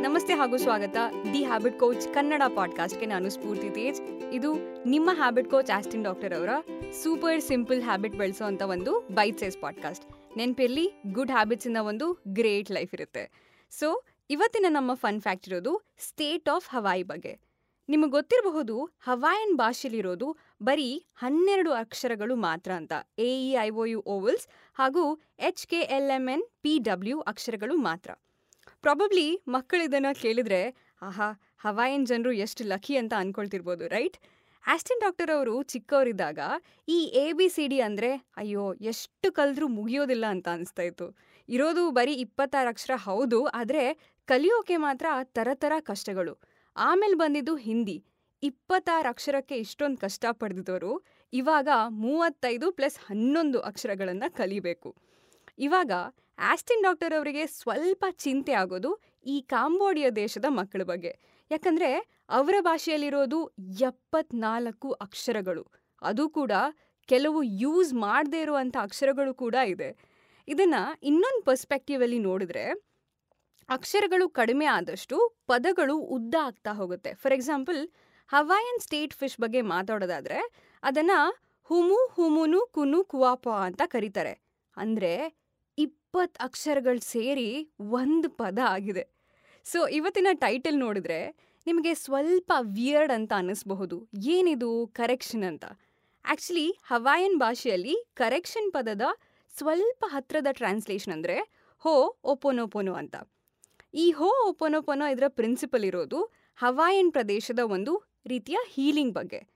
ನಮಸ್ತೆ 0.00 0.34
ಹಾಗೂ 0.34 0.56
ಸ್ವಾಗತ. 0.56 0.96
ದಿ 1.32 1.44
ಹ್ಯಾಬಿಟ್ 1.44 1.78
ಕೋಚ್ 1.78 2.14
ಕನ್ನಡ 2.14 2.42
ಪಾಡ್ಕಾಸ್ಟ್ಗೆ 2.56 3.06
ನಾನು 3.06 3.30
ಸ್ಫೂರ್ತಿ 3.30 3.70
ತೇಜ್. 3.70 4.02
ಇದು 4.32 4.54
ನಿಮ್ಮ 4.84 5.10
ಹ್ಯಾಬಿಟ್ 5.12 5.50
ಕೋಚ್ 5.50 5.70
ಆಸ್ಟಿನ್ 5.70 6.04
ಡಾಕ್ಟರ್ 6.04 6.34
ಅವರ 6.34 6.48
ಸೂಪರ್ 7.02 7.40
ಸಿಂಪಲ್ 7.40 7.82
ಹ್ಯಾಬಿಟ್ 7.82 8.14
ಬೆಳೆಸೋ 8.14 8.68
ಒಂದು 8.68 9.00
ಬೈಟ್ 9.00 9.40
ಸೈಸ್ 9.40 9.60
ಪಾಡ್ಕಾಸ್ಟ್. 9.60 10.36
ನೆನಪಿರಲಿ, 10.36 11.02
ಗುಡ್ 11.12 11.30
ಹ್ಯಾಬಿಟ್ಸ್ 11.30 11.66
ಇಂದ 11.66 11.76
ಒಂದು 11.76 12.22
ಗ್ರೇಟ್ 12.28 12.70
ಲೈಫ್ 12.70 12.94
ಇರುತ್ತೆ. 12.94 13.30
ಸೊ, 13.70 14.04
ಇವತ್ತಿನ 14.30 14.66
ನಮ್ಮ 14.68 14.94
ಫನ್ 14.94 15.20
ಫ್ಯಾಕ್ಟ್ 15.20 15.48
ಇರೋದು 15.48 15.80
ಸ್ಟೇಟ್ 15.98 16.48
ಆಫ್ 16.48 16.68
ಹವಾಯಿ 16.70 17.02
ಬಗ್ಗೆ. 17.02 17.51
ನಿಮಗೆ 17.92 18.12
ಗೊತ್ತಿರಬಹುದು 18.16 18.74
ಹವಾಯನ್ 19.06 19.54
ಭಾಷೆಯಲ್ಲಿರೋದು 19.60 20.28
ಬರೀ 20.62 20.90
ಹನ್ನೆರಡು 21.22 21.70
ಅಕ್ಷರಗಳು 21.82 22.34
ಮಾತ್ರ 22.46 22.70
ಅಂತ. 22.80 22.92
A 23.18 23.30
E 23.46 23.50
I 23.64 23.68
O 23.82 23.84
U 23.92 24.00
vowels 24.14 24.44
ಹಾಗೂ 24.76 25.02
H 25.48 25.64
K 25.70 25.80
L 25.96 26.12
M 26.16 26.26
N 26.34 26.44
P 26.64 26.72
W 26.88 27.18
ಅಕ್ಷರಗಳು 27.32 27.74
ಮಾತ್ರ. 27.88 28.10
ಪ್ರಾಬಬ್ಲಿ 28.84 29.26
ಮಕ್ಕಳು 29.54 29.82
ಇದನ್ನು 29.88 30.12
ಕೇಳಿದ್ರೆ, 30.22 30.60
ಆಹಾ, 31.02 31.28
ಹವಾಯನ್ 31.64 32.06
ಜನರು 32.06 32.32
ಎಷ್ಟು 32.44 32.62
ಲಕ್ಕಿ 32.72 32.94
ಅಂತ 33.00 33.12
ಅನ್ಕೊಳ್ತಿರ್ಬೋದು 33.22 33.86
ರೈಟ್ 33.96 34.16
ಆಸ್ಟಿನ್ 34.64 35.02
ಡಾಕ್ಟರ್ 35.04 35.30
ಅವರು 35.30 35.54
ಚಿಕ್ಕವರಿದ್ದಾಗ 35.72 36.40
ಈ 36.88 36.98
ಎ 37.22 37.26
ಬಿ 37.32 37.48
ಸಿ 37.48 37.64
ಡಿ 37.72 37.78
ಅಂದರೆ, 37.80 38.10
ಅಯ್ಯೋ, 38.36 38.64
ಎಷ್ಟು 38.92 39.28
ಕಲಿದ್ರೂ 39.32 39.68
ಮುಗಿಯೋದಿಲ್ಲ 39.78 40.26
ಅಂತ 40.34 40.48
ಅನಿಸ್ತಾ 40.48 40.84
ಇತ್ತು. 40.90 41.08
ಇರೋದು 41.48 41.84
ಬರೀ 41.90 42.14
ಇಪ್ಪತ್ತಾರು 42.24 42.68
ಅಕ್ಷರ 42.68 42.96
ಹೌದು, 43.08 43.40
ಆದರೆ 43.60 43.84
ಕಲಿಯೋಕೆ 44.28 44.76
ಮಾತ್ರ 44.76 45.06
ಥರ 45.32 45.72
ಕಷ್ಟಗಳು. 45.90 46.34
ಆಮೇಲೆ 46.76 47.14
ಬಂದಿದ್ದು 47.14 47.56
ಹಿಂದಿ. 47.56 48.04
ಇಪ್ಪತ್ತಾರು 48.42 49.08
ಅಕ್ಷರಕ್ಕೆ 49.08 49.56
ಇಷ್ಟೊಂದು 49.56 49.98
ಕಷ್ಟ 49.98 50.24
ಪಡೆದಿದ್ದವರು 50.30 51.04
ಇವಾಗ 51.32 51.68
ಮೂವತ್ತೈದು 51.90 52.72
ಪ್ಲಸ್ 52.72 52.98
ಹನ್ನೊಂದು 53.06 53.60
ಅಕ್ಷರಗಳನ್ನು 53.60 54.34
ಕಲಿಬೇಕು. 54.34 54.96
ಇವಾಗ 55.58 55.92
ಆಸ್ಟಿನ್ 56.38 56.82
ಡಾಕ್ಟರ್ 56.82 57.16
ಅವರಿಗೆ 57.16 57.46
ಸ್ವಲ್ಪ 57.46 58.04
ಚಿಂತೆ 58.10 58.52
ಆಗೋದು 58.52 59.00
ಈ 59.26 59.40
ಕಾಂಬೋಡಿಯಾ 59.40 60.10
ದೇಶದ 60.10 60.44
ಮಕ್ಕಳ 60.48 60.82
ಬಗ್ಗೆ. 60.82 61.18
ಯಾಕಂದರೆ 61.50 61.90
ಅವರ 62.28 62.54
ಭಾಷೆಯಲ್ಲಿರೋದು 62.60 63.52
ಎಪ್ಪತ್ನಾಲ್ಕು 63.80 64.90
ಅಕ್ಷರಗಳು. 64.92 65.66
ಅದು 66.02 66.28
ಕೂಡ 66.28 66.52
ಕೆಲವು 67.06 67.42
ಯೂಸ್ 67.42 67.94
ಮಾಡದೇ 67.94 68.40
ಇರುವಂಥ 68.40 68.76
ಅಕ್ಷರಗಳು 68.80 69.34
ಕೂಡ 69.34 69.54
ಇದೆ. 69.54 69.96
ಇದನ್ನು 70.48 71.00
ಇನ್ನೊಂದು 71.02 71.42
ಪರ್ಸ್ಪೆಕ್ಟಿವಲ್ಲಿ 71.42 72.18
ನೋಡಿದ್ರೆ 72.18 72.64
ಅಕ್ಷರಗಳು 73.68 74.28
ಕಡಿಮೆ 74.28 74.66
ಆದಷ್ಟು 74.66 75.36
ಪದಗಳು 75.46 75.96
ಉದ್ದ 75.96 76.34
ಆಗ್ತಾ 76.42 76.72
ಹೋಗುತ್ತೆ. 76.72 77.14
For 77.14 77.34
example 77.34 77.88
Hawaiian 78.28 78.80
state 78.80 79.14
fish 79.14 79.40
ಬಗ್ಗೆ 79.40 79.60
ಮಾತಾಡೋದಾದ್ರೆ 79.60 80.38
ಅದನ್ನು 80.82 81.18
ಹುಮು, 81.62 82.06
ಹುಮುನು, 82.06 82.66
ಕುನು, 82.66 83.04
ಕುವಾಪ 83.04 83.48
ಅಂತ 83.48 83.82
ಕರೀತಾರೆ. 83.84 84.42
ಅಂದರೆ 84.76 85.38
ಇಪ್ಪತ್ತು 85.78 86.44
ಅಕ್ಷರಗಳು 86.44 87.00
ಸೇರಿ 87.00 87.72
ಒಂದು 87.80 88.30
ಪದ 88.30 88.58
ಆಗಿದೆ. 88.66 89.04
ಸೊ 89.64 89.88
ಇವತ್ತಿನ 89.88 90.26
ಟೈಟಲ್ 90.32 90.78
ನೋಡಿದ್ರೆ 90.78 91.20
ನಿಮಗೆ 91.66 91.94
ಸ್ವಲ್ಪ 91.94 92.52
ವಿಯರ್ಡ್ 92.58 93.12
ಅಂತ 93.12 93.32
ಅನ್ನಿಸ್ಬಹುದು. 93.32 94.08
ಏನಿದು 94.16 94.86
ಕರೆಕ್ಷನ್ 94.86 95.44
ಅಂತ? 95.44 95.64
ಆ್ಯಕ್ಚುಲಿ 96.24 96.78
ಹವಾಯನ್ 96.84 97.38
ಭಾಷೆಯಲ್ಲಿ 97.38 98.10
ಕರೆಕ್ಷನ್ 98.14 98.72
ಪದದ 98.72 99.02
ಸ್ವಲ್ಪ 99.58 100.04
ಹತ್ರದ 100.08 100.46
ಟ್ರಾನ್ಸ್ಲೇಷನ್ 100.50 101.12
ಅಂದರೆ 101.12 101.36
ಹೋ 101.78 102.18
ಒಪೋನೋಪೋನೋ 102.24 102.94
ಅಂತ. 102.94 103.16
ಈ 103.94 104.10
ಹೋ 104.10 104.48
ಒಪೊನೊಪೊನೊ 104.48 105.06
ಇದರ 105.06 105.22
ಪ್ರಿನ್ಸಿಪಲ್ 105.28 105.84
ಇರೋದು 105.84 106.30
ಹವಾಯನ್ 106.56 107.12
ಪ್ರದೇಶದ 107.12 107.58
ಒಂದು 107.58 108.02
ರೀತಿಯ 108.26 108.56
ಹೀಲಿಂಗ್ 108.68 109.14
ಬಗ್ಗೆ. 109.14 109.48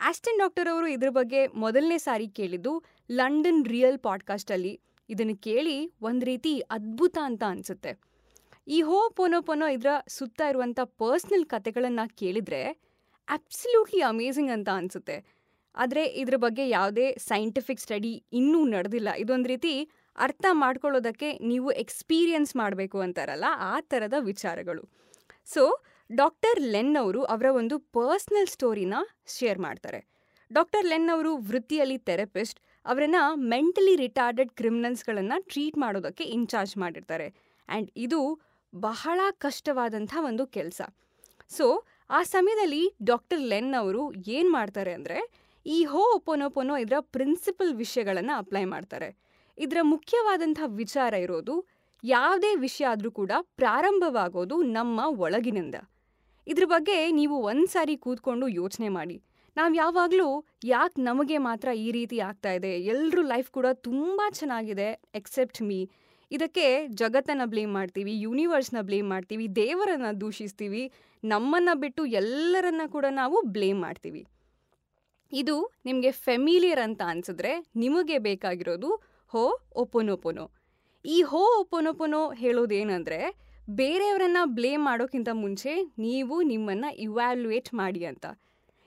ಆಸ್ಟಿನ್ 0.00 0.38
ಡಾಕ್ಟರ್ 0.38 0.72
ಅವರು 0.72 0.86
ಇದ್ರ 0.86 1.10
ಬಗ್ಗೆ 1.10 1.46
ಮೊದಲನೇ 1.46 1.98
ಸಾರಿ 1.98 2.28
ಕೇಳಿದ್ದು 2.28 2.84
ಲಂಡನ್ 3.10 3.66
ರಿಯಲ್ 3.66 3.98
ಪಾಡ್ಕಾಸ್ಟಲ್ಲಿ. 3.98 4.80
ಇದನ್ನು 5.08 5.36
ಕೇಳಿ 5.36 5.92
ಒಂದು 6.02 6.26
ರೀತಿ 6.26 6.60
ಅದ್ಭುತ 6.60 7.18
ಅಂತ 7.22 7.42
ಅನಿಸುತ್ತೆ. 7.46 8.00
ಈ 8.68 8.82
ಹೋ 8.82 9.10
ಪೊನೋ 9.10 9.42
ಪೊನೋ 9.42 9.66
ಇದರ 9.66 9.86
ಸುತ್ತ 10.08 10.40
ಇರುವಂಥ 10.48 10.80
ಪರ್ಸ್ನಲ್ 10.80 11.44
ಕತೆಗಳನ್ನು 11.44 12.16
ಕೇಳಿದರೆ 12.16 12.78
ಅಬ್ಸಲ್ಯೂಟ್ಲಿ 13.28 14.00
ಅಮೇಝಿಂಗ್ 14.00 14.50
ಅಂತ 14.50 14.68
ಅನಿಸುತ್ತೆ. 14.68 15.24
ಆದರೆ 15.74 16.04
ಇದ್ರ 16.04 16.34
ಬಗ್ಗೆ 16.36 16.68
ಯಾವುದೇ 16.68 17.14
ಸೈಂಟಿಫಿಕ್ 17.18 17.80
ಸ್ಟಡಿ 17.80 18.24
ಇನ್ನೂ 18.32 18.66
ನಡೆದಿಲ್ಲ. 18.66 19.08
ಇದೊಂದು 19.16 19.48
ರೀತಿ 19.48 19.90
ಅರ್ಥ 20.16 20.44
ಮಾಡ್ಕೊಳ್ಳೋದಕ್ಕೆ 20.50 21.38
ನೀವು 21.38 21.70
ಎಕ್ಸ್ಪೀರಿಯನ್ಸ್ 21.70 22.56
ಮಾಡಬೇಕು 22.56 23.00
ಅಂತಾರಲ್ಲ 23.00 23.44
ಆ 23.56 23.80
ಥರದ 23.80 24.14
ವಿಚಾರಗಳು. 24.18 24.88
ಸೊ, 25.44 25.82
ಡಾಕ್ಟರ್ 26.12 26.60
ಲೆನ್ 26.60 26.96
ಅವರು 26.96 27.24
ಅವರ 27.24 27.46
ಒಂದು 27.52 27.78
ಪರ್ಸ್ನಲ್ 27.78 28.46
ಸ್ಟೋರಿನ 28.46 28.94
ಶೇರ್ 29.38 29.58
ಮಾಡ್ತಾರೆ. 29.58 30.06
ಡಾಕ್ಟರ್ 30.52 30.86
ಲೆನ್ 30.86 31.10
ಅವರು 31.10 31.36
ವೃತ್ತಿಯಲ್ಲಿ 31.36 31.98
ಥೆರಪಿಸ್ಟ್, 31.98 32.60
ಅವರನ್ನು 32.86 33.34
ಮೆಂಟಲಿ 33.34 33.96
ರಿಟಾರ್ಡೆಡ್ 33.96 34.50
ಕ್ರಿಮಿನಲ್ಸ್ಗಳನ್ನು 34.50 35.42
ಟ್ರೀಟ್ 35.48 35.78
ಮಾಡೋದಕ್ಕೆ 35.78 36.24
ಇನ್ಚಾರ್ಜ್ 36.24 36.76
ಮಾಡಿರ್ತಾರೆ. 36.76 37.34
ಆ್ಯಂಡ್ 37.68 37.90
ಇದು 37.96 38.40
ಬಹಳ 38.74 39.20
ಕಷ್ಟವಾದಂಥ 39.30 40.14
ಒಂದು 40.20 40.46
ಕೆಲಸ. 40.46 40.80
ಸೊ, 41.48 41.84
ಆ 42.10 42.22
ಸಮಯದಲ್ಲಿ 42.22 42.94
ಡಾಕ್ಟರ್ 43.02 43.40
ಲೆನ್ 43.40 43.74
ಅವರು 43.74 44.12
ಏನು 44.12 44.52
ಮಾಡ್ತಾರೆ 44.52 44.92
ಅಂದರೆ, 44.92 45.30
ಈ 45.66 45.84
ಹೋ 45.84 46.14
ಒಪೊನೊಪೊನೊ 46.14 46.76
ಇದರ 46.76 46.92
ಪ್ರಿನ್ಸಿಪಲ್ 47.00 47.74
ವಿಷಯಗಳನ್ನು 47.74 48.38
ಅಪ್ಲೈ 48.38 48.64
ಮಾಡ್ತಾರೆ. 48.64 49.29
ಇದರ 49.60 49.78
ಮುಖ್ಯವಾದಂಥ 49.82 50.60
ವಿಚಾರ 50.66 51.14
ಇರೋದು 51.14 51.54
ಯಾವುದೇ 52.04 52.54
ವಿಷಯ 52.54 52.84
ಆದರೂ 52.84 53.10
ಕೂಡ 53.10 53.32
ಪ್ರಾರಂಭವಾಗೋದು 53.56 54.62
ನಮ್ಮ 54.62 55.00
ಒಳಗಿನಿಂದ. 55.06 55.76
ಇದ್ರ 56.46 56.64
ಬಗ್ಗೆ 56.66 57.10
ನೀವು 57.10 57.36
ಒಂದ್ಸಾರಿ 57.42 57.96
ಕೂತ್ಕೊಂಡು 57.96 58.48
ಯೋಚನೆ 58.48 58.88
ಮಾಡಿ. 58.88 59.16
ನಾವು 59.56 59.74
ಯಾವಾಗಲೂ 59.74 60.28
ಯಾಕೆ 60.64 61.02
ನಮಗೆ 61.02 61.38
ಮಾತ್ರ 61.38 61.68
ಈ 61.76 61.90
ರೀತಿ 61.90 62.18
ಆಗ್ತಾ 62.18 62.52
ಇದೆ 62.52 62.70
ಎಲ್ಲರೂ 62.84 63.22
ಲೈಫ್ 63.22 63.50
ಕೂಡ 63.50 63.66
ತುಂಬ 63.72 64.20
ಚೆನ್ನಾಗಿದೆ 64.30 64.88
ಎಕ್ಸೆಪ್ಟ್ 65.14 65.62
ಮೀ. 65.62 65.80
ಇದಕ್ಕೆ 66.30 66.86
ಜಗತ್ತನ್ನು 66.88 67.46
ಬ್ಲೇಮ್ 67.48 67.72
ಮಾಡ್ತೀವಿ, 67.72 68.12
ಯೂನಿವರ್ಸ್ನ 68.20 68.80
ಬ್ಲೇಮ್ 68.80 69.08
ಮಾಡ್ತೀವಿ, 69.08 69.46
ದೇವರನ್ನು 69.54 70.20
ದೂಷಿಸ್ತೀವಿ, 70.20 70.82
ನಮ್ಮನ್ನು 71.24 71.74
ಬಿಟ್ಟು 71.80 72.02
ಎಲ್ಲರನ್ನ 72.06 72.82
ಕೂಡ 72.86 73.06
ನಾವು 73.10 73.42
ಬ್ಲೇಮ್ 73.42 73.80
ಮಾಡ್ತೀವಿ. 73.80 74.22
ಇದು 75.32 75.56
ನಿಮಗೆ 75.84 76.10
ಫೆಮಿಲಿಯರ್ 76.10 76.80
ಅಂತ 76.80 77.02
ಅನಿಸಿದ್ರೆ 77.06 77.52
ನಿಮಗೆ 77.76 78.18
ಬೇಕಾಗಿರೋದು 78.18 78.90
ಹೋ 79.32 79.60
ಒಪೊನೊಪೊನೊ. 79.76 80.50
ಈ 81.04 81.22
ಹೋ 81.22 81.60
ಒಪೊನೊಪೊನೊ 81.60 82.32
ಹೇಳೋದೇನೆಂದರೆ, 82.32 83.34
ಬೇರೆಯವರನ್ನ 83.70 84.36
ಬ್ಲೇಮ್ 84.44 84.84
ಮಾಡೋಕ್ಕಿಂತ 84.84 85.28
ಮುಂಚೆ 85.32 85.92
ನೀವು 85.98 86.42
ನಿಮ್ಮನ್ನು 86.42 86.96
ಇವ್ಯಾಲ್ಯುಯೇಟ್ 86.96 87.74
ಮಾಡಿ 87.74 88.04
ಅಂತ. 88.04 88.26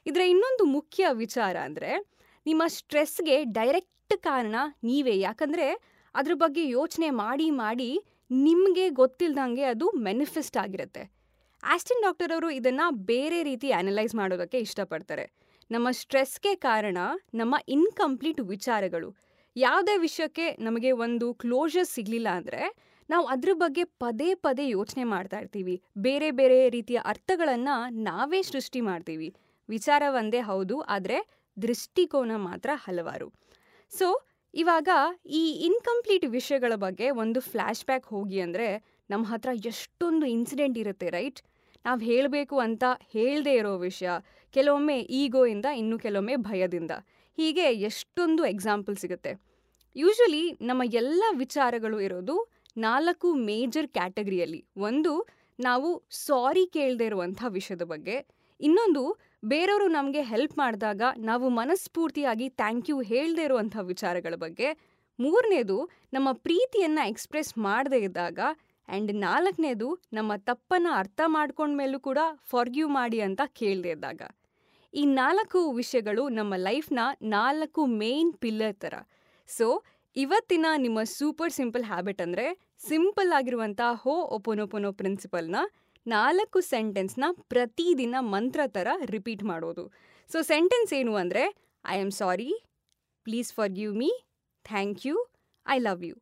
ಇದರ 0.06 0.22
ಇನ್ನೊಂದು 0.22 0.66
ಮುಖ್ಯ 0.66 1.06
ವಿಚಾರ 1.14 1.58
ಅಂದರೆ, 1.58 2.06
ನಿಮ್ಮ 2.46 2.64
ಸ್ಟ್ರೆಸ್ಗೆ 2.68 3.44
ಡೈರೆಕ್ಟ್ 3.44 4.18
ಕಾರಣ 4.18 4.56
ನೀವೇ. 4.84 5.20
ಯಾಕಂದರೆ, 5.20 5.80
ಅದ್ರ 6.16 6.32
ಬಗ್ಗೆ 6.34 6.70
ಯೋಚನೆ 6.70 7.10
ಮಾಡಿ 7.10 7.50
ಮಾಡಿ 7.50 8.04
ನಿಮಗೆ 8.32 8.90
ಗೊತ್ತಿಲ್ದಂಗೆ 8.90 9.64
ಅದು 9.64 9.90
ಮೆನಿಫೆಸ್ಟ್ 9.90 10.58
ಆಗಿರುತ್ತೆ. 10.58 11.12
ಆಸ್ಟಿನ್ 11.64 12.02
ಡಾಕ್ಟರ್ 12.02 12.32
ಅವರು 12.32 12.50
ಇದನ್ನು 12.50 12.92
ಬೇರೆ 12.92 13.44
ರೀತಿ 13.44 13.72
ಅನಲೈಸ್ 13.72 14.16
ಮಾಡೋದಕ್ಕೆ 14.16 14.58
ಇಷ್ಟಪಡ್ತಾರೆ. 14.58 15.32
ನಮ್ಮ 15.72 15.92
ಸ್ಟ್ರೆಸ್ಗೆ 15.92 16.56
ಕಾರಣ 16.56 16.98
ನಮ್ಮ 17.34 17.56
ಇನ್ಕಂಪ್ಲೀಟ್ 17.68 18.40
ವಿಚಾರಗಳು. 18.40 19.16
ಯಾವುದೇ 19.56 19.96
ವಿಷಯಕ್ಕೆ 20.06 20.46
ನಮಗೆ 20.68 20.92
ಒಂದು 21.06 21.28
ಕ್ಲೋಜರ್ 21.44 21.88
ಸಿಗಲಿಲ್ಲ 21.96 22.30
ಅಂದರೆ 22.40 22.62
ನಾವು 23.10 23.26
ಅದ್ರ 23.34 23.52
ಬಗ್ಗೆ 23.62 23.84
ಪದೇ 24.04 24.28
ಪದೇ 24.46 24.66
ಯೋಚನೆ 24.68 25.04
ಮಾಡ್ತಾ 25.14 25.38
ಇರ್ತೀವಿ. 25.44 25.76
ಬೇರೆ 26.06 26.30
ಬೇರೆ 26.40 26.58
ರೀತಿಯ 26.76 27.00
ಅರ್ಥಗಳನ್ನು 27.12 27.76
ನಾವೇ 28.08 28.40
ಸೃಷ್ಟಿ 28.52 28.82
ಮಾಡ್ತೀವಿ. 28.90 29.30
ವಿಚಾರ 29.70 30.04
ಒಂದೇ 30.20 30.42
ಹೌದು, 30.50 30.76
ಆದರೆ 30.96 31.18
ದೃಷ್ಟಿಕೋನ 31.58 32.36
ಮಾತ್ರ 32.50 32.70
ಹಲವಾರು. 32.86 33.28
ಸೊ 33.92 34.08
ಇವಾಗ 34.54 34.90
ಈ 35.40 35.44
ಇನ್ಕಂಪ್ಲೀಟ್ 35.68 36.26
ವಿಷಯಗಳ 36.38 36.74
ಬಗ್ಗೆ 36.86 37.08
ಒಂದು 37.24 37.40
ಫ್ಲ್ಯಾಶ್ 37.52 37.86
ಬ್ಯಾಕ್ 37.90 38.08
ಹೋಗಿ 38.16 38.40
ಅಂದರೆ 38.46 38.68
ನಮ್ಮ 39.10 39.24
ಹತ್ರ 39.32 39.52
ಎಷ್ಟೊಂದು 39.72 40.26
ಇನ್ಸಿಡೆಂಟ್ 40.36 40.78
ಇರುತ್ತೆ 40.84 41.08
ರೈಟ್ 41.18 41.40
ನಾವು 41.86 42.00
ಹೇಳಬೇಕು 42.10 42.56
ಅಂತ 42.66 42.84
ಹೇಳದೇ 43.14 43.54
ಇರೋ 43.62 43.72
ವಿಷಯ, 43.90 44.10
ಕೆಲವೊಮ್ಮೆ 44.54 44.98
ಈಗೋಯಿಂದ 45.22 45.68
ಇನ್ನು 45.82 45.98
ಕೆಲವೊಮ್ಮೆ 46.06 46.36
ಭಯದಿಂದ. 46.50 46.94
ಹೀಗೆ 47.38 47.62
ಎಷ್ಟೊಂದು 47.62 48.46
ಎಕ್ಸಾಂಪಲ್ 48.46 48.96
ಸಿಗುತ್ತೆ. 48.96 49.32
ಯೂಶ್ವಲಿ 49.96 50.52
ನಮ್ಮ 50.62 50.82
ಎಲ್ಲ 50.94 51.24
ವಿಚಾರಗಳು 51.38 52.00
ಇರೋದು 52.00 52.36
ನಾಲ್ಕು 52.78 53.34
ಮೇಜರ್ 53.34 53.88
ಕ್ಯಾಟಗರಿಯಲ್ಲಿ 53.88 54.66
ಒಂದು, 54.78 55.28
ನಾವು 55.60 55.90
ಸಾರಿ 56.10 56.66
ಕೇಳದೇ 56.68 57.06
ಇರುವಂಥ 57.06 57.44
ವಿಷಯದ 57.48 57.82
ಬಗ್ಗೆ. 57.82 58.16
ಇನ್ನೊಂದು, 58.62 59.20
ಬೇರೆಯವರು 59.46 59.88
ನಮಗೆ 59.88 60.22
ಹೆಲ್ಪ್ 60.22 60.58
ಮಾಡಿದಾಗ 60.58 61.02
ನಾವು 61.18 61.50
ಮನಸ್ಫೂರ್ತಿಯಾಗಿ 61.50 62.50
ಥ್ಯಾಂಕ್ 62.50 62.90
ಯು 62.90 63.02
ಹೇಳದೇ 63.02 63.44
ಇರುವಂಥ 63.44 63.78
ವಿಚಾರಗಳ 63.82 64.36
ಬಗ್ಗೆ. 64.36 64.70
ಮೂರನೇದು, 65.20 65.90
ನಮ್ಮ 66.14 66.30
ಪ್ರೀತಿಯನ್ನು 66.32 67.08
ಎಕ್ಸ್ಪ್ರೆಸ್ 67.08 67.58
ಮಾಡದೇ 67.58 67.98
ಇದ್ದಾಗ 67.98 68.40
ಆ್ಯಂಡ್ 68.90 69.14
ನಾಲ್ಕನೇದು, 69.14 69.90
ನಮ್ಮ 70.14 70.32
ತಪ್ಪನ್ನು 70.36 70.92
ಅರ್ಥ 70.94 71.22
ಮಾಡ್ಕೊಂಡ್ಮೇಲೂ 71.26 72.00
ಕೂಡ 72.00 72.18
ಫಾರ್ಗ್ಯೂ 72.44 72.88
ಮಾಡಿ 72.88 73.22
ಅಂತ 73.22 73.42
ಕೇಳದೇ 73.46 73.90
ಇದ್ದಾಗ. 73.90 74.22
ಈ 74.94 75.06
ನಾಲ್ಕು 75.14 75.72
ವಿಷಯಗಳು 75.72 76.30
ನಮ್ಮ 76.30 76.54
ಲೈಫ್ನ 76.58 77.00
ನಾಲ್ಕು 77.22 77.86
ಮೇನ್ 77.86 78.34
ಪಿಲ್ಲರ್ 78.34 78.74
ಥರ 78.74 78.96
ಸೊ, 79.50 79.68
ಇವತ್ತಿನ 80.16 80.66
ನಿಮ್ಮ 80.78 81.04
ಸೂಪರ್ 81.04 81.54
ಸಿಂಪಲ್ 81.54 81.84
ಹ್ಯಾಬಿಟ್ 81.84 82.22
ಅಂದರೆ 82.22 82.46
ಸಿಂಪಲ್ 82.80 83.32
ಆಗಿರುವಂಥ 83.32 83.82
ಹೋ 83.94 84.14
ಒಪೊನೊಪೊನೊ 84.38 84.92
ಪ್ರಿನ್ಸಿಪಲ್ನ 84.92 85.56
ನಾಲ್ಕು 86.06 86.60
ಸೆಂಟೆನ್ಸ್ನ 86.62 87.24
ಪ್ರತಿದಿನ 87.48 88.16
ಮಂತ್ರ 88.20 88.62
ಥರ 88.68 88.88
ರಿಪೀಟ್ 89.06 89.44
ಮಾಡೋದು. 89.44 89.84
ಸೊ, 90.30 90.42
ಸೆಂಟೆನ್ಸ್ 90.42 90.94
ಏನು 90.94 91.16
ಅಂದರೆ 91.16 91.44
I 91.86 91.98
am 92.02 92.12
sorry 92.12 92.50
please 93.26 93.54
forgive 93.70 93.96
me 93.96 94.12
thank 94.66 95.06
you 95.06 95.16
I 95.66 95.80
love 95.80 96.04
you 96.04 96.16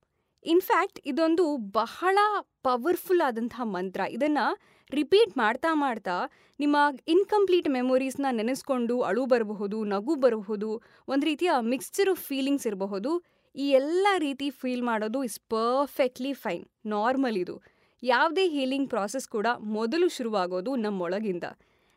in fact 0.46 1.00
ಇದೊಂದು 1.06 1.44
ಬಹಳ 1.58 2.18
ಪವರ್ಫುಲ್ 2.64 3.22
ಆದಂಥ 3.22 3.56
ಮಂತ್ರ. 3.76 4.02
ಇದನ್ನು 4.10 4.46
ರಿಪೀಟ್ 4.94 5.38
ಮಾಡ್ತಾ 5.38 5.74
ಮಾಡ್ತಾ 5.74 6.16
ನಿಮ್ಮ 6.60 6.78
ಇನ್ಕಂಪ್ಲೀಟ್ 7.08 7.68
ಮೆಮೊರೀಸ್ನ 7.68 8.26
ನೆನೆಸ್ಕೊಂಡು 8.32 9.02
ಅಳು 9.02 9.26
ಬರಬಹುದು, 9.26 9.84
ನಗು 9.84 10.16
ಬರಬಹುದು, 10.16 10.70
ಒಂದು 11.08 11.26
ರೀತಿಯ 11.26 11.52
ಮಿಕ್ಸ್ಚರ್ 11.60 12.10
ಆಫ್ 12.10 12.24
ಫೀಲಿಂಗ್ಸ್ 12.24 12.68
ಇರಬಹುದು. 12.68 13.12
ಈ 13.56 13.70
ಎಲ್ಲ 13.70 14.08
ರೀತಿ 14.18 14.50
ಫೀಲ್ 14.50 14.84
ಮಾಡೋದು 14.84 15.24
ಇಸ್ 15.24 15.40
ಪರ್ಫೆಕ್ಟ್ಲಿ 15.40 16.34
ಫೈನ್ 16.34 16.66
ನಾರ್ಮಲ್ 16.86 17.38
ಇದು. 17.38 17.56
ಯಾವುದೇ 18.04 18.48
ಹೀಲಿಂಗ್ 18.48 18.90
ಪ್ರಾಸೆಸ್ 18.90 19.28
ಕೂಡ 19.28 19.48
ಮೊದಲು 19.62 20.10
ಶುರುವಾಗೋದು 20.10 20.76
ನಮ್ಮೊಳಗಿಂದ. 20.76 21.44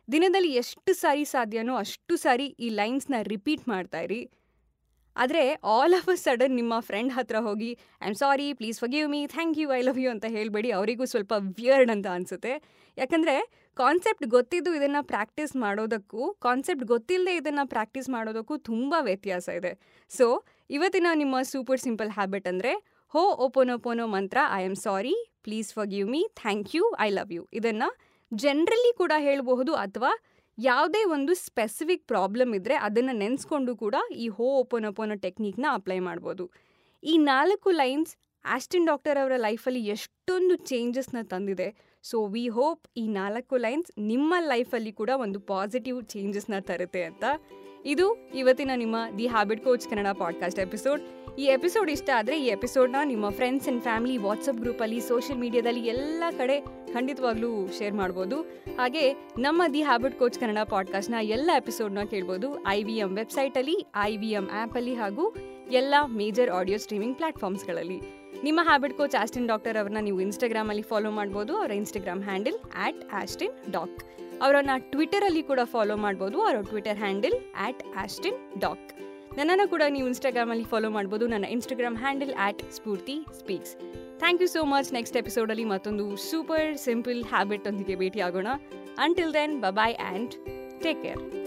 ದಿನದಲ್ಲಿ 0.09 0.53
ಎಷ್ಟು 0.53 0.93
ಸಾರಿ 0.93 1.25
ಸಾಧ್ಯನೋ 1.25 1.75
ಅಷ್ಟು 1.75 2.15
ಸಾರಿ 2.15 2.45
ಈ 2.45 2.69
ಲೈನ್ಸ್ನ 2.69 3.15
ರಿಪೀಟ್ 3.21 3.67
ಮಾಡ್ತಾ 3.67 3.99
ಇರಿ. 3.99 4.19
ಆದರೆ 5.23 5.43
ಆಲ್ 5.73 5.95
ಆಫ್ 5.99 6.09
ಅ 6.13 6.15
ಸಡನ್ 6.23 6.55
ನಿಮ್ಮ 6.59 6.73
ಫ್ರೆಂಡ್ 6.87 7.11
ಹತ್ರ 7.17 7.37
ಹೋಗಿ 7.47 7.69
I 8.03 8.07
am 8.09 8.17
sorry 8.23 8.47
please 8.59 8.79
forgive 8.83 9.07
me 9.13 9.21
thank 9.35 9.59
you 9.61 9.67
I 9.77 9.81
love 9.87 9.99
you 10.03 10.09
ಅಂತ 10.15 10.25
ಹೇಳಬೇಡಿ, 10.35 10.69
ಅವರಿಗೂ 10.77 11.05
ಸ್ವಲ್ಪ 11.13 11.33
ವಿಯರ್ಡ್ 11.59 11.91
ಅಂತ 11.95 12.07
ಅನಿಸುತ್ತೆ. 12.15 12.53
ಯಾಕಂದರೆ 12.97 13.35
ಕಾನ್ಸೆಪ್ಟ್ 13.77 14.25
ಗೊತ್ತಿದ್ದು 14.35 14.71
ಇದನ್ನು 14.79 15.01
ಪ್ರಾಕ್ಟೀಸ್ 15.13 15.53
ಮಾಡೋದಕ್ಕೂ 15.63 16.21
ಕಾನ್ಸೆಪ್ಟ್ 16.45 16.85
ಗೊತ್ತಿಲ್ಲದೆ 16.93 17.35
ಇದನ್ನು 17.41 17.63
ಪ್ರಾಕ್ಟೀಸ್ 17.75 18.09
ಮಾಡೋದಕ್ಕೂ 18.15 18.57
ತುಂಬ 18.69 18.93
ವ್ಯತ್ಯಾಸ 19.07 19.47
ಇದೆ. 19.59 19.71
ಸೊ 20.11 20.27
ಇವತ್ತಿನ 20.69 21.07
ನಿಮ್ಮ 21.21 21.35
ಸೂಪರ್ 21.53 21.81
ಸಿಂಪಲ್ 21.87 22.11
ಹ್ಯಾಬಿಟ್ 22.17 22.47
ಅಂದರೆ, 22.51 22.73
ಹೋ 23.13 23.23
ಓಪೋನೋಪೋನೋ 23.45 24.05
ಮಂತ್ರ 24.15 24.37
I 24.59 24.61
am 24.69 24.77
sorry 24.87 25.15
please 25.47 25.69
forgive 25.77 26.07
me 26.13 26.21
thank 26.41 26.71
you 26.75 26.83
I 27.05 27.09
love 27.17 27.33
you 27.37 27.43
ಇದನ್ನು 27.59 27.89
ಜನರಲಿ 28.31 28.91
ಕೂಡ 29.01 29.13
ಹೇಳಬಹುದು 29.25 29.73
ಅಥವಾ 29.83 30.11
ಯಾವುದೇ 30.57 31.01
ಒಂದು 31.03 31.33
ಸ್ಪೆಸಿಫಿಕ್ 31.45 32.03
ಪ್ರಾಬ್ಲಮ್ 32.07 32.51
ಇದ್ದರೆ 32.55 32.75
ಅದನ್ನು 32.87 33.13
ನೆನೆಸ್ಕೊಂಡು 33.17 33.75
ಕೂಡ 33.75 33.95
ಈ 34.15 34.27
ಹೋ 34.27 34.45
ಓಪನ್ 34.59 34.85
ಓಪನ್ 34.89 35.13
ಟೆಕ್ನಿಕ್ನ 35.25 35.65
ಅಪ್ಲೈ 35.71 35.99
ಮಾಡ್ಬೋದು. 35.99 36.45
ಈ 37.03 37.17
ನಾಲ್ಕು 37.31 37.69
ಲೈನ್ಸ್ 37.81 38.13
ಆಸ್ಟಿನ್ 38.45 38.85
ಡಾಕ್ಟರ್ 38.85 39.17
ಅವರ 39.17 39.35
ಲೈಫಲ್ಲಿ 39.37 39.81
ಎಷ್ಟೊಂದು 39.87 40.55
ಚೇಂಜಸ್ನ 40.71 41.21
ತಂದಿದೆ. 41.33 41.69
ಸೊ 42.03 42.17
ವಿ 42.27 42.45
ಹೋಪ್ 42.49 42.83
ಈ 42.97 43.07
ನಾಲ್ಕು 43.19 43.57
ಲೈನ್ಸ್ 43.57 43.91
ನಿಮ್ಮ 43.97 44.33
ಲೈಫಲ್ಲಿ 44.53 44.91
ಕೂಡ 44.91 45.11
ಒಂದು 45.25 45.39
ಪಾಸಿಟಿವ್ 45.39 45.99
ಚೇಂಜಸ್ನ 46.13 46.59
ತರುತ್ತೆ 46.59 47.03
ಅಂತ 47.03 47.25
ಇದು 47.85 48.29
ಇವತ್ತಿನ 48.35 48.71
ನಿಮ್ಮ 48.75 48.95
the 49.17 49.27
habit 49.27 49.63
coach 49.63 49.87
Kannada 49.89 50.07
podcast 50.17 50.59
episode 50.59 51.01
ಈ 51.39 51.43
ಎಪಿಸೋಡ್ 51.43 51.89
ಇಷ್ಟ 51.91 52.09
ಆದರೆ 52.15 52.43
ಈ 52.43 52.45
ಎಪಿಸೋಡ್ನ 52.45 52.95
ನಿಮ್ಮ 53.03 53.29
ಫ್ರೆಂಡ್ಸ್ 53.29 53.67
ಆ್ಯಂಡ್ 53.67 53.83
ಫ್ಯಾಮಿಲಿ 53.83 54.17
ವಾಟ್ಸಪ್ 54.17 54.57
ಗ್ರೂಪಲ್ಲಿ 54.57 54.99
ಸೋಷಿಯಲ್ 54.99 55.39
ಮೀಡಿಯಾದಲ್ಲಿ 55.39 55.79
ಎಲ್ಲ 55.79 56.23
ಕಡೆ 56.37 56.61
ಖಂಡಿತವಾಗ್ಲೂ 56.93 57.67
ಶೇರ್ 57.67 57.93
ಮಾಡ್ಬೋದು. 57.93 58.41
ಹಾಗೆ 58.77 59.13
ನಮ್ಮ 59.39 59.63
ದಿ 59.73 59.81
ಹ್ಯಾಬಿಟ್ 59.81 60.19
ಕೋಚ್ 60.19 60.39
ಕನ್ನಡ 60.39 60.57
ಪಾಡ್ಕಾಸ್ಟ್ನ 60.69 61.15
ಎಲ್ಲ 61.21 61.51
ಎಪಿಸೋಡ್ನ 61.57 62.03
ಕೇಳ್ಬೋದು. 62.09 62.65
ಐ 62.67 62.83
ವಿ 62.83 62.97
ಎಂ 62.97 63.15
ವೆಬ್ಸೈಟಲ್ಲಿ 63.15 63.87
ಐ 63.95 64.17
ವಿ 64.17 64.27
ಎಂ 64.27 64.49
ಆ್ಯಪಲ್ಲಿ 64.53 64.95
ಹಾಗೂ 64.95 65.35
ಎಲ್ಲ 65.71 65.95
ಮೇಜರ್ 66.07 66.49
ಆಡಿಯೋ 66.49 66.77
ಸ್ಟ್ರೀಮಿಂಗ್ 66.77 67.17
ಪ್ಲಾಟ್ಫಾರ್ಮ್ಸ್ಗಳಲ್ಲಿ 67.17 67.99
ನಿಮ್ಮ 68.43 68.59
ಹ್ಯಾಬಿಟ್ 68.63 68.93
ಕೋಚ್ 68.93 69.15
ಆಸ್ಟಿನ್ 69.15 69.47
ಡಾಕ್ಟರ್ 69.47 69.77
ಅವ್ರನ್ನ 69.77 69.97
ನೀವು 70.01 70.21
ಇನ್ಸ್ಟಾಗ್ರಾಮಲ್ಲಿ 70.21 70.81
ಫಾಲೋ 70.81 71.11
ಮಾಡ್ಬೋದು. 71.11 71.57
ಅವರ 71.57 71.71
Instagram 71.71 72.23
handle 72.23 72.59
at 72.77 73.09
Austin 73.13 73.71
doc 73.71 73.99
ಅವರನ್ನ 74.41 74.69
ಟ್ವಿಟರಲ್ಲಿ 74.77 75.43
ಕೂಡ 75.43 75.59
ಫಾಲೋ 75.63 75.95
ಮಾಡ್ಬೋದು. 75.95 76.41
ಅವರ 76.41 76.61
Twitter 76.61 76.97
handle 76.97 77.33
at 77.59 77.83
Austin 77.95 78.59
doc 78.59 78.93
ನನ್ನನ್ನು 79.37 79.69
ಕೂಡ 79.69 79.81
ನೀವು 79.89 80.07
ಇನ್ಸ್ಟಾಗ್ರಾಮಲ್ಲಿ 80.07 80.63
ಫಾಲೋ 80.63 80.89
ಮಾಡ್ಬೋದು. 80.89 81.27
ನನ್ನ 81.27 81.45
Instagram 81.45 81.97
handle 81.97 82.33
at 82.33 82.71
Spoorthi 82.71 83.25
speaks 83.39 83.75
thank 84.19 84.41
you 84.41 84.47
so 84.47 84.63
much 84.63 84.93
next 84.93 85.17
ಎಪಿಸೋಡಲ್ಲಿ 85.17 85.63
ಮತ್ತೊಂದು 85.63 86.17
ಸೂಪರ್ 86.17 86.77
ಸಿಂಪಲ್ 86.77 87.23
ಹ್ಯಾಬಿಟ್ 87.23 87.67
ಒಂದಿಗೆ 87.67 87.95
ಭೇಟಿ 87.95 88.19
ಆಗೋಣ 88.19 88.47
until 88.97 89.33
then 89.33 89.61
bye 89.61 89.95
and 89.95 90.31
take 90.81 91.01
care 91.01 91.44